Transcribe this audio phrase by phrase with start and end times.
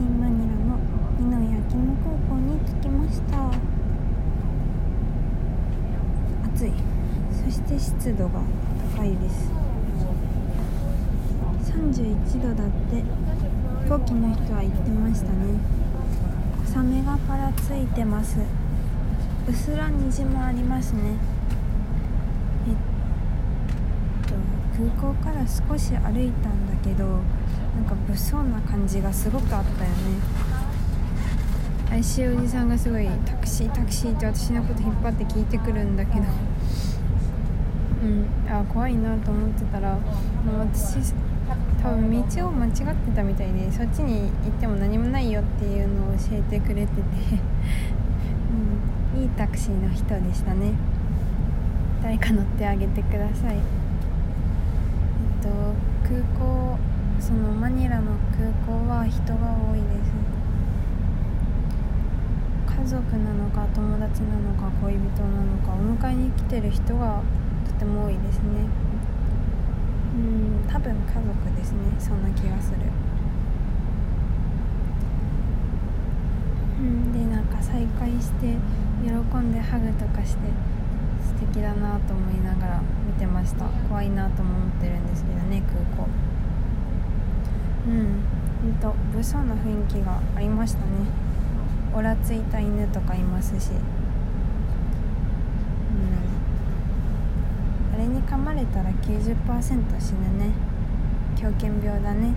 [0.00, 0.78] ィンマニラの
[1.18, 3.50] ニノイアキム空港に着きました。
[6.54, 6.72] 暑い。
[7.44, 8.40] そして湿度が
[8.96, 9.50] 高いです。
[11.70, 13.04] 31度だって
[13.84, 15.30] 飛行機の人は言ってましたね。
[16.66, 18.38] 小雨がパラついてます。
[19.48, 21.00] うすら虹もありますね。
[22.68, 22.74] えっ
[24.28, 24.34] と
[24.76, 27.20] 空港から少し歩いたんだけど
[27.76, 29.96] なんか物騒な感じがすごくあったよね。
[31.88, 36.26] 怪しいおじさんがすごいタクシータクシーって私のこと引っ張って聞いてくるんだけど。
[38.02, 38.26] うん。
[38.48, 41.12] あ怖いなと思ってたらもう私
[41.82, 42.84] 多分道を間違って
[43.14, 47.02] たみたいでそっちに行っても何もないよっていうのを教えてくれてて。
[49.14, 50.72] うん、いいタクシーの人でしたね。
[52.02, 53.56] 誰か乗ってあげてください。
[53.56, 53.60] えっ
[55.42, 55.48] と
[56.08, 56.78] 空港
[57.20, 60.10] そのマニラの空港は人が多いです。
[62.66, 67.20] 家族なのか友達なのか恋人なのかお迎えに来てる人が
[67.66, 68.64] とても多いですね。
[70.16, 71.78] うん多分家族ですね。
[71.98, 72.78] そんな気がする。
[76.80, 78.56] うんでなんか再会して
[79.04, 80.48] 喜んでハグとかして
[81.22, 83.66] 素敵だなと思いながら見てました。
[83.88, 86.08] 怖いなとも思ってるんですけどね空港。
[87.90, 88.22] うん。
[88.62, 88.74] ほん。
[88.80, 90.86] と物騒な雰囲気がありましたね
[91.94, 93.74] おらついた犬とかいますしう
[97.92, 97.94] ん。
[97.94, 100.52] あれに噛まれたら90%死ぬね
[101.36, 102.34] 狂犬病だね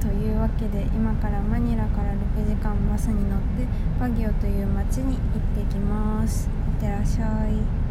[0.00, 3.66] というわけで今からマニラから6時間バスに乗って
[3.98, 5.20] バギオという町に行
[5.62, 7.83] ってきますいってらっしゃい